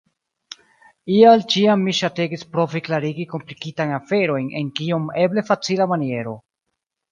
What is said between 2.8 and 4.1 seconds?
klarigi komplikitajn